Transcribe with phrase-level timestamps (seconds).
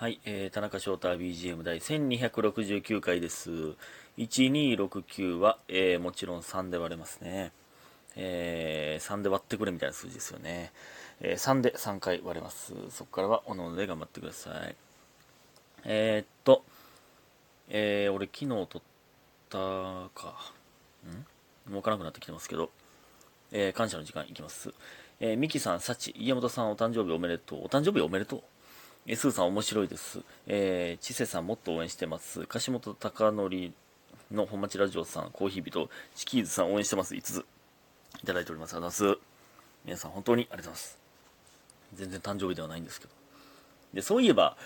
[0.00, 3.50] はい、えー、田中翔太 BGM 第1269回です。
[4.16, 7.50] 1269は、えー、もちろん3で割れますね。
[8.14, 10.70] えー、3で割ってくれみたいな数字ですよね。
[11.20, 12.74] えー、3で3回割れます。
[12.90, 14.76] そこからはおので頑張ってください。
[15.84, 16.62] えー、っと、
[17.68, 18.82] えー、俺昨日撮っ
[19.50, 19.58] た
[20.14, 20.52] か。
[21.66, 21.72] ん？
[21.72, 22.70] もうわからなくなってきてますけど、
[23.50, 24.72] えー、感謝の時間いきます。
[25.18, 27.64] えー、ミキさん、サチ、家元さんお誕生日おめでとう。
[27.64, 28.42] お誕生日おめでとう。
[29.10, 30.20] えー、スーさん面白いです。
[30.46, 32.44] えー、チセさんもっと応援してます。
[32.44, 33.72] 樫本貴則
[34.30, 37.14] の本町ラジオさん、コーヒー人、チキーズさん応援してます。
[37.14, 37.46] 5つ
[38.22, 38.74] いただいております。
[38.74, 39.20] ありがとうございます。
[39.86, 40.98] 皆さん本当にありがとうございます。
[41.94, 43.12] 全然誕生日ではないんですけど。
[43.94, 44.58] で、そういえば、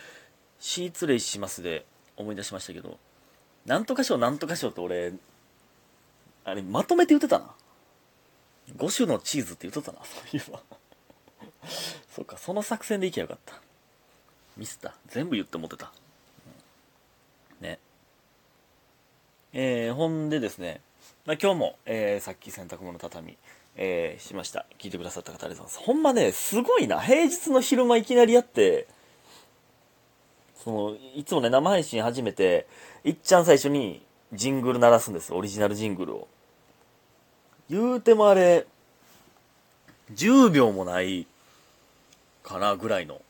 [0.59, 1.87] シーツレイしますで
[2.17, 2.99] 思い出しましたけど、
[3.65, 5.13] なんとか賞なんとか賞って俺、
[6.45, 7.55] あれ、まとめて言ってたな。
[8.77, 10.61] 5種のチーズって言っとったな、そういえば。
[12.11, 13.72] そっか、その作戦でいけばよかった。
[14.57, 14.95] ミスった。
[15.09, 15.93] 全部言って思ってた。
[17.61, 17.79] ね。
[19.53, 20.81] えー、ほんでですね、
[21.27, 23.39] まあ、今日も、えー、さっき洗濯物畳み、
[23.77, 24.67] えー、しました。
[24.79, 25.87] 聞いてくださった方ありがとうございます。
[25.87, 27.01] ほんまね、すごいな。
[27.01, 28.87] 平日の昼間いきなりやって、
[30.63, 32.67] その、いつもね、生配信始めて、
[33.05, 35.33] いっちゃん最初にジングル鳴らすんです。
[35.35, 36.29] オリジナルジングルを。
[37.69, 38.67] 言うてもあれ、
[40.15, 41.27] 10秒もない
[42.43, 43.21] かなぐらいの。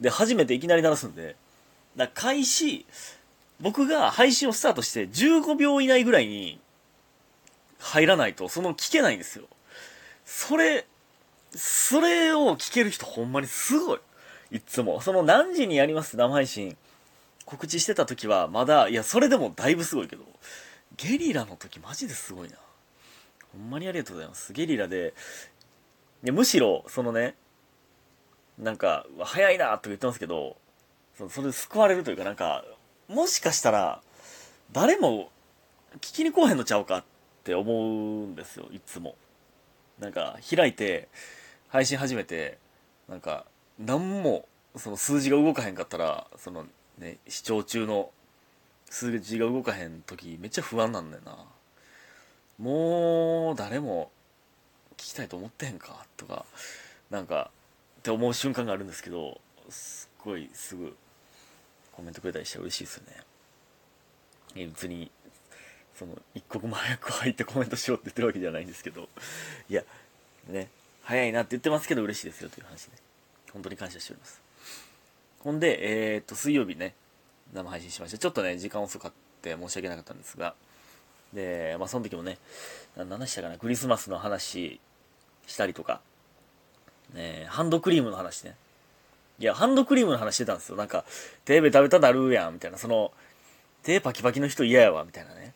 [0.00, 1.36] で、初めていきなり鳴らすんで、
[1.96, 2.86] だ開始、
[3.60, 6.60] 僕が配信をスタートして15秒以内ぐらいに
[7.78, 9.46] 入らないと、その聞けないんですよ。
[10.24, 10.86] それ、
[11.54, 13.98] それを聞ける人ほんまにすごい。
[14.50, 15.00] いつも。
[15.00, 16.16] その何時にやります？
[16.16, 16.76] 生配信
[17.44, 20.24] 告知してた時はまだ、いや、それでもだいぶすごいけど、
[20.96, 22.56] ゲリラの時マジですごいな。
[23.52, 24.52] ほんまにありがとうございます。
[24.52, 25.14] ゲリラで、
[26.22, 27.34] いやむしろ、そのね、
[28.58, 30.56] なんか、早いなとか言ってますけど、
[31.28, 32.64] それで救われるというか、なんか、
[33.08, 34.02] もしかしたら、
[34.72, 35.30] 誰も
[36.00, 37.04] 聞きに来へんのちゃうかっ
[37.44, 39.16] て思うんですよ、いつも。
[39.98, 41.08] なんか、開いて、
[41.68, 42.58] 配信始めて、
[43.08, 43.46] なんか、
[43.78, 46.66] なんも、その数字が動かへんかったら、その
[46.98, 48.10] ね、視聴中の
[48.90, 51.44] 数字が動かへん時、めっちゃ不安なんだよな。
[52.58, 54.10] もう誰も
[54.96, 56.44] 聞きたいと思ってへんかとか
[57.08, 57.50] なんか
[58.08, 59.38] って思う瞬間があるんですけど
[59.68, 60.96] すっごいすぐ
[61.92, 63.16] コメントくれたりして嬉しいですよね。
[64.56, 65.10] いや別に
[65.94, 69.08] その一刻も早く入ってコメントしようって言ってるわけじゃないんですけど
[69.68, 69.82] いや
[70.48, 70.68] ね
[71.02, 72.92] 早いなって言ってますけど嬉しいですよという話で
[73.52, 74.40] 本当に感謝しております。
[75.40, 76.94] ほんでえー、っと水曜日ね
[77.52, 80.54] 生配信しましたちょっとね時間遅かって申し訳なかったんですが
[81.34, 82.38] で、まあ、その時もね、
[82.96, 84.80] 何話したかな、クリスマスの話
[85.46, 86.00] したりとか、
[87.14, 88.54] ね、ハンドクリームの話ね。
[89.38, 90.76] いや、ハンドクリームの話してたんですよ。
[90.76, 91.04] なんか、
[91.44, 93.12] 手べ食べたなるやん、みたいな、その、
[93.82, 95.54] 手パキパキの人嫌やわ、みたいなね。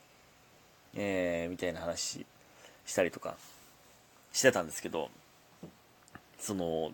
[0.94, 2.26] えー、みたいな話
[2.84, 3.36] したりとか
[4.32, 5.10] してたんですけど、
[6.38, 6.92] その、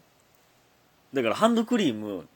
[1.13, 2.29] だからハンドクリーム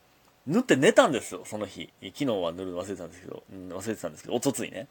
[0.47, 1.93] 塗って寝たんですよ、その日。
[2.03, 4.89] 昨日は塗るの忘れてたんですけど、うん、忘れてたんですけど、おとついね。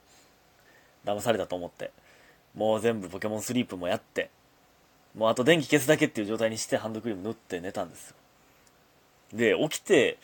[1.06, 1.92] 騙されたと思って
[2.56, 4.30] もう全部ポケモンスリープもやって
[5.16, 8.16] もうあと電気消すだけっていう状態にしてハンドクリーム塗って寝たんですよ。
[9.34, 10.18] で起きて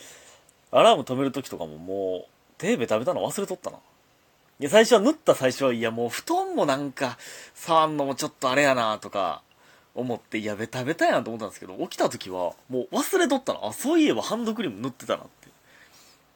[0.72, 3.78] アラーム止める時とかももうテーベ食べたの忘れとったな。
[4.60, 7.18] いや最初は塗った最初はいやもう布団もなんか
[7.54, 9.42] 触んのもちょっとあれやなとか
[9.94, 15.48] 思っていやベタベタやんと思ったんですけど起きた時はもう忘れとったのあそういえばハンドクリーム塗ってたなって。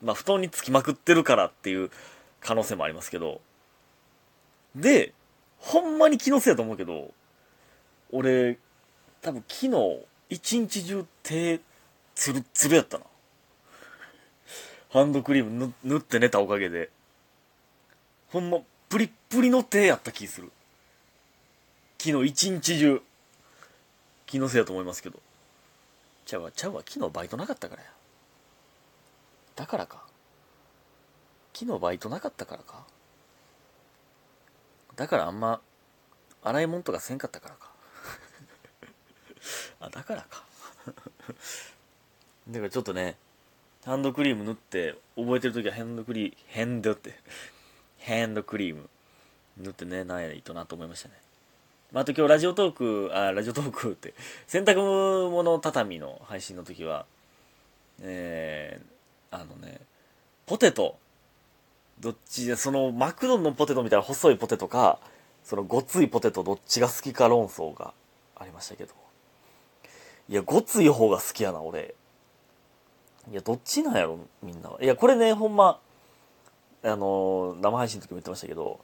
[0.03, 1.91] まあ布団につきまくってるからっていう
[2.39, 3.41] 可能性もありますけど。
[4.75, 5.13] で、
[5.59, 7.11] ほんまに気のせいだと思うけど、
[8.11, 8.57] 俺、
[9.21, 11.59] 多分昨日、一日中手、
[12.15, 13.05] つるつるやったな。
[14.89, 16.89] ハンドクリーム塗って寝たおかげで。
[18.29, 20.51] ほんま、プリップリの手やった気する。
[21.97, 23.01] 昨日一日中。
[24.25, 25.19] 気のせいだと思いますけど。
[26.25, 27.89] ちゃうわ、ちゃうわ、昨日バイトなかったからや。
[29.55, 30.03] だからか。
[31.53, 32.85] 昨日バイトなかったからか。
[34.95, 35.61] だからあんま
[36.43, 37.70] 洗い物とかせんかったからか
[39.79, 40.43] あだからか。
[42.49, 43.15] だからちょっとね
[43.83, 47.15] ハンドクリーム塗って覚えてる時はハンドクリームヘンドって。
[48.05, 48.89] ハンドクリーム。
[49.57, 51.15] 塗ってねないとなと思いましたね。
[51.91, 54.13] まあ、あと今日ラジオトークあラジオトークって
[54.47, 54.77] 洗濯
[55.29, 57.05] 物畳の配信の時は
[58.01, 59.81] えー、あのね
[60.45, 60.97] ポテト。
[62.01, 64.99] どっちで、そのマクドンのポテトみたいな細いポテトか、
[65.43, 67.93] そのごついポテトどっちが好きか論争が
[68.35, 68.93] ありましたけど。
[70.31, 71.93] いや、ごつい方が好きやな、俺。
[73.29, 74.81] いや、どっちなんやろ、みんなは。
[74.81, 75.81] いや、これね、ほんま、
[76.83, 78.79] あの生配信の時も言ってましたけど、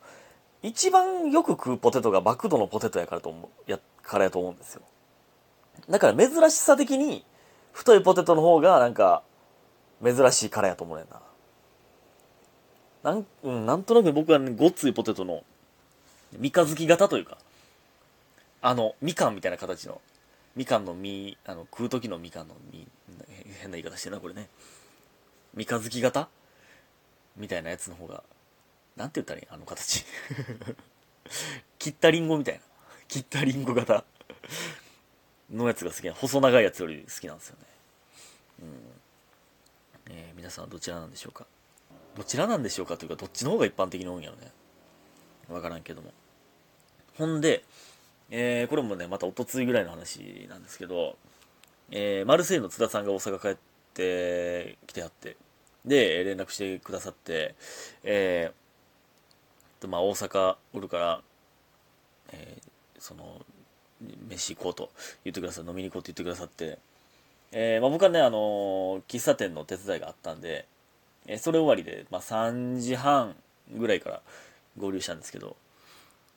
[0.62, 4.82] 一番よく食うポテトがマクドのポテトやからと思う、や、からやと思うんですよ。
[5.90, 7.24] だから珍しさ的に、
[7.72, 9.24] 太いポテトの方がなんか、
[10.04, 11.22] 珍しいからやと思うねんな。
[13.04, 15.46] なん、うん、なんとなく僕はね、ごっついポテトの、
[16.38, 17.38] 三日月型というか、
[18.62, 20.02] あの、みかんみたいな形の、
[20.58, 22.88] みかんの実、あの、食う時のみかんの実、
[23.62, 24.50] 変な言い方してるな、これね。
[25.54, 26.30] 三日月型？
[27.38, 28.24] みたいなやつの方が、
[28.96, 30.04] なんて言ったらいいあの形。
[31.78, 32.62] 切ったリンゴみたいな。
[33.08, 34.04] 切ったリンゴ型
[35.52, 37.66] のやつが好きな、細長いやつより好きなんですよね。
[38.64, 38.68] うん。
[40.10, 41.46] えー、皆さんはどちらなんでしょうか？
[42.16, 44.52] どちらなんでしょうかというか、どっちの方が一般的に多いんやろね。
[45.50, 46.12] わからんけども。
[47.16, 47.64] ほんで、
[48.30, 51.18] えー、これもね、またおとついぐらいの話なんですけど、
[51.92, 53.58] えー、マルセイの津田さんが大阪帰っ
[53.94, 55.38] てきてはって、
[55.86, 57.56] で、連絡してくださって、
[58.04, 61.22] えー、まあ、大阪おるから、
[62.32, 63.46] えー、その、
[64.30, 64.92] 飯行こうと
[65.24, 66.80] 言ってください、飲みに行こうと言ってくださって、
[67.52, 70.66] えー、まあ、僕はね、あの喫茶店の手伝いがあったんで、
[71.28, 73.36] えそれ終わりで、まあ、3時半
[73.76, 74.22] ぐらいから
[74.78, 75.56] 合流したんですけど、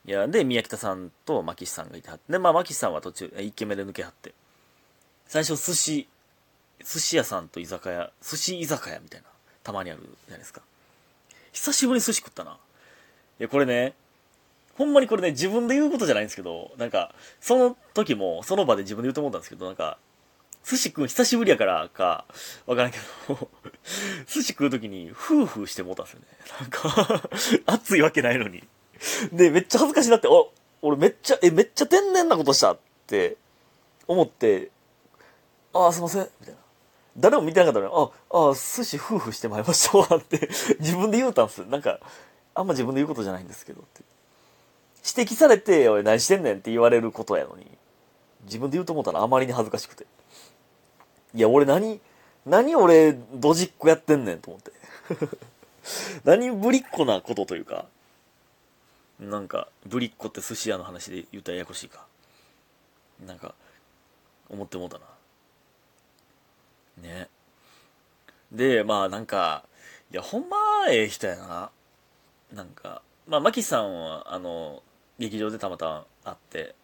[0.07, 4.33] いや、で、宮北さんと牧師さんがいてはって、で、まあ、牧師さんは途中、1軒目で抜けはって、
[5.27, 6.09] 最初、寿司、
[6.85, 9.27] 寿司屋さんと居酒屋、寿司居酒屋みたいな。
[9.63, 10.63] たまにあるじゃないですか。
[11.53, 12.53] 久しぶりに寿司食ったな。
[12.53, 13.95] いや、これね、
[14.77, 19.99] ほんまにこれね、自分で言うことじゃないんですけど、なんか、その時も、その場で自分で言うと思ったんですけど、なんか、
[20.65, 22.25] 寿司食う久しぶりやからか、
[22.67, 22.99] わからんけ
[23.29, 23.51] ど、
[24.27, 26.27] 寿司食う時に、フーフーしてもうたんですよね。
[26.61, 27.31] なんか
[27.67, 28.65] 熱いわけないのに。
[29.33, 30.53] で、めっちゃ恥ずかしいなって、お、
[30.83, 33.37] 俺めっちゃ、え、めっちゃ天然なことしたって
[34.07, 34.71] 思って、
[35.73, 36.61] ああ、すいません、みたいな。
[37.17, 37.93] 誰も見てなかったのに、
[38.31, 40.49] あ、あ、寿司夫婦してまいりましたわって
[40.81, 41.65] 自分で言うたんす。
[41.67, 42.01] なんか、
[42.55, 44.03] あんま自分で言うことじゃないんですけどって。
[45.17, 47.67] 指摘されて、おい、何してんねんって言われることやのに、
[48.45, 50.07] 自分で言うと思ったらあまりに恥ずかしくて。
[51.35, 52.01] いや、俺何、
[52.47, 54.73] 何俺、ドジっ子やってんねんと思って。
[56.25, 57.87] 何ぶりっ子なことというか、
[59.21, 62.07] なんか、ぶりっ子って寿司屋の話で言ったらややこしいか。
[63.27, 63.55] なんか、
[64.49, 65.05] 思ってもうたな。
[67.03, 67.29] ね。
[68.51, 69.65] で、まあなんか、
[70.11, 70.57] いや、ほんま
[70.89, 71.71] ええ人やな。
[72.53, 74.83] なんか、まあ、マキさんは、あの、
[75.19, 76.75] 劇場でたまたま会って、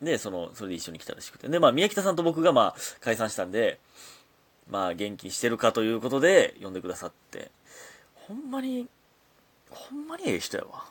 [0.00, 1.48] で、その、それで一緒に来たらしくて。
[1.48, 3.78] で、まあ、宮北さんと僕が、まあ、解散したんで、
[4.70, 7.50] まあ、元気してるかということで、呼んでくださって、
[8.14, 8.88] ほんまに、
[9.70, 10.84] ほんまにええ人やわ。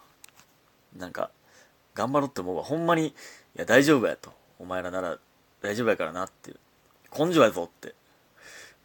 [0.95, 1.31] なんか、
[1.93, 2.63] 頑張ろうって思うわ。
[2.63, 3.13] ほんまに、い
[3.55, 4.31] や、大丈夫やと。
[4.59, 5.17] お前らなら
[5.61, 6.57] 大丈夫やからなっていう。
[7.17, 7.93] 根性やぞって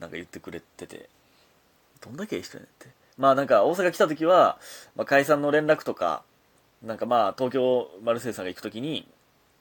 [0.01, 1.09] なんか言ってくれてて、
[2.05, 2.89] どんだけいい人やねんって。
[3.19, 4.59] まあなんか大阪来た時は、
[4.95, 6.23] まあ、解散の連絡とか、
[6.83, 9.09] なんかまあ東京マルセイさんが行く時に、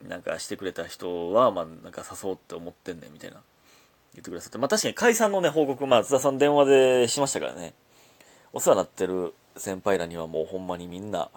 [0.08, 3.38] なんかしてくれた人は、まあなんか誘おうって思ってんねんみたいな
[4.14, 4.58] 言ってくださって。
[4.58, 7.74] まあ確かに解散のね、報告、まあ津田さん電話でしましたからね。
[8.52, 11.30] お世話になってる先輩らにはもうほんまにみんな、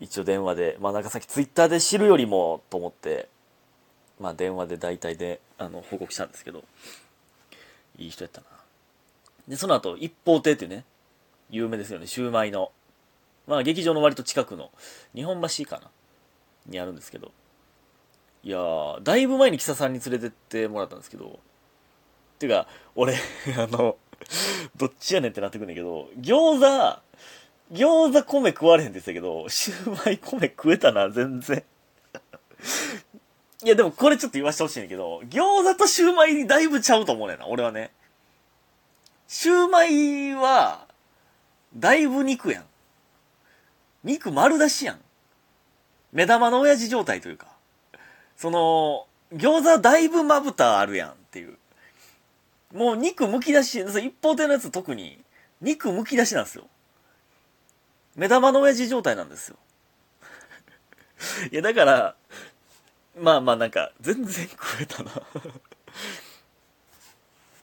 [0.00, 3.28] 一応電話で、まあなんかさっきツイッターで知るよりもと思って、
[4.20, 6.64] まあ電話で大体で、あの、報告したんですけど、
[7.98, 8.46] いい人やったな。
[9.48, 10.84] で、その後、一方亭ってね、
[11.50, 12.72] 有名ですよね、シューマイの。
[13.46, 14.70] まあ、劇場の割と近くの、
[15.14, 15.90] 日本橋かな
[16.66, 17.30] にあるんですけど。
[18.42, 21.38] いやー、だいぶ前に木佐さんに連れてってもらったんですけど、
[22.38, 23.14] ていうか、俺、
[23.56, 23.96] あの、
[24.76, 27.00] どっちやねんってなってくんだけど、餃子、
[27.74, 31.64] 餃子米食われへんって言ってたけど、シューマイ米食えたな、全然。
[33.64, 37.90] いや、でもこれちょっと言わせてほしいんだけど、餃子とシューマイにだいぶちゃうと思うねんな、俺はね。
[39.26, 40.86] シューマイは、
[41.76, 42.64] だいぶ肉やん。
[44.04, 45.00] 肉丸出しやん。
[46.12, 47.48] 目玉の親父状態というか。
[48.36, 51.58] その、餃子だいぶまぶたあるやんっていう。
[52.72, 55.18] もう肉剥き出し、一方的なやつ特に、
[55.60, 56.68] 肉剥き出しなんですよ。
[58.16, 59.56] 目玉の親父状態なんですよ。
[61.50, 62.16] いや、だから、
[63.16, 65.12] まあまあなんか、全然食えたな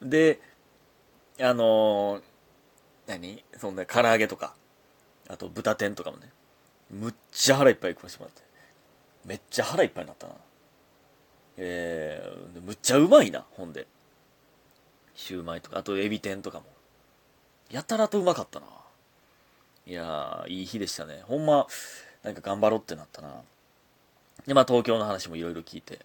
[0.02, 0.40] で、
[1.40, 2.22] あのー、
[3.06, 3.44] 何？
[3.58, 4.54] そんな唐揚げとか、
[5.28, 6.30] あと豚天とかもね、
[6.90, 8.42] むっちゃ腹いっぱい食わしてもらって、
[9.24, 10.34] めっちゃ腹いっぱいになったな。
[11.56, 13.86] えー、むっちゃうまいな、ほんで。
[15.14, 16.66] シューマイとか、あとエビ天とかも。
[17.70, 18.66] やたらとうまかったな。
[19.86, 21.22] いやー、いい日でしたね。
[21.24, 21.66] ほんま、
[22.22, 23.34] なんか頑張ろうってなったな。
[24.46, 26.00] で、まあ東京の話もいろいろ聞いて。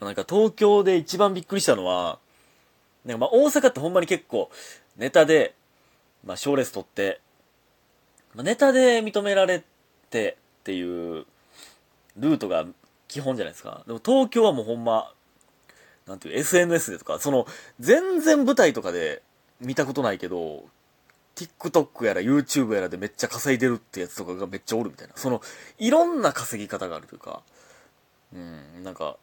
[0.00, 2.18] なんか東京で一番びっくりしたのは、
[3.04, 4.50] なんかまあ大阪ってほんまに結構
[4.96, 5.54] ネタで、
[6.24, 7.20] まあ賞レース取って、
[8.34, 9.62] まあ、ネタで認められ
[10.10, 11.26] てっていう
[12.16, 12.64] ルートが
[13.08, 13.82] 基本じゃないですか。
[13.86, 15.12] でも東京はもうほんま、
[16.06, 17.46] なんていう、SNS でとか、その、
[17.78, 19.22] 全然舞台とかで
[19.60, 20.64] 見たことないけど、
[21.48, 25.14] TikTok やら YouTube やらでめっちゃ稼いでるってやつとかがめっちゃおるみたいな。
[25.16, 25.40] その、
[25.78, 27.42] いろんな稼ぎ方があるというか、
[28.34, 29.16] うん、なんか、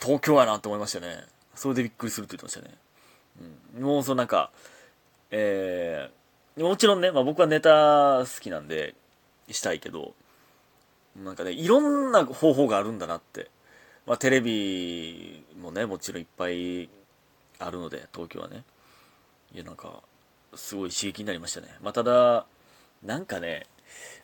[0.00, 1.24] 東京やなって思いましたね。
[1.54, 2.78] それでびっくりするって言ってましたね。
[3.76, 4.50] うん、もうそのなんか、
[5.30, 8.94] えー、もちろんね、まあ僕はネタ好きなんで、
[9.52, 10.14] したいけど、
[11.16, 13.50] なんかね、いろんな方法があるんだなって。
[14.06, 16.88] まあテレビもね、もちろんいっぱい
[17.58, 18.64] あるので、東京はね。
[19.52, 20.02] いや、なんか、
[20.54, 21.68] すごい刺激になりましたね。
[21.82, 22.46] まあただ、
[23.02, 23.66] なんかね、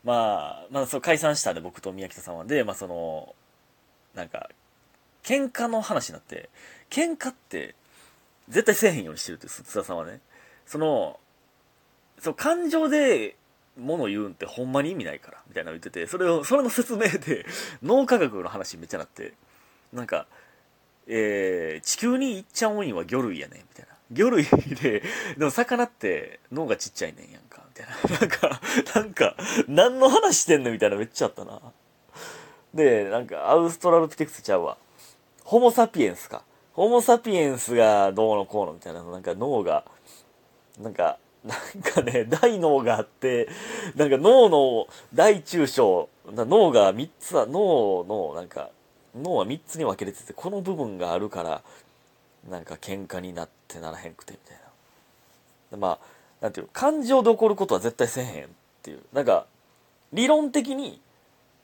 [0.03, 2.45] まあ、まあそう解散したんで僕と宮北さんは。
[2.45, 3.35] で、まあその、
[4.15, 4.51] なんか、
[5.23, 6.51] 喧嘩の話になって、
[6.91, 7.75] 喧嘩って
[8.49, 10.21] 絶対せえへんようにしてるって、津田さんはね。
[10.67, 11.19] その、
[12.21, 13.37] そう、感情で
[13.77, 17.47] 物言うんってほんまに意味ないから、みたいなの言ってて、それを、それの説明で、
[17.83, 19.33] 脳科学の話めっちゃなって、
[19.93, 20.27] なんか、
[21.07, 23.94] えー、地球にいっちゃん多いんは魚類やねみたいな。
[24.11, 24.45] 魚類
[24.83, 25.03] で、
[25.39, 28.19] でも魚って脳がちっちゃいねんやんか、みたいな。
[28.21, 28.61] なんか、
[28.95, 29.37] なんか、
[29.69, 31.61] 何の話してんのみたいなめっちゃあったな。
[32.75, 34.77] で、なんか、アウストラロピテクスちゃうわ。
[35.45, 36.43] ホモサピエンスか。
[36.73, 39.85] ホモサピエンスがどうのこうのみたいな、なんか脳が、
[40.81, 43.49] なんか、なんかね、大脳があって、
[43.95, 48.71] なんか脳の大中小、脳が3つは、脳の、なんか、
[49.15, 51.63] 脳は3つに分けれてて、この部分があるから、
[52.49, 54.59] なんか喧嘩になってならへんくて、みたい
[55.73, 55.79] な。
[55.79, 56.07] まあ、
[56.41, 58.49] なんていう、感情で怒ることは絶対せえへんっ
[58.83, 59.03] ていう。
[59.13, 59.47] なんか、
[60.13, 61.01] 理論的に、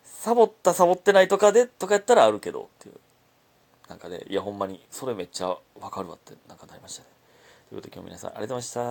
[0.04, 2.94] サボったサボってないとかで、とかやったらあるけど、っていう。
[3.88, 5.48] なんかね、いやほんまに、それめっちゃ
[5.80, 7.08] わかるわって、なんかなりましたね。
[7.68, 8.78] ということで今日皆さんありがとうございました。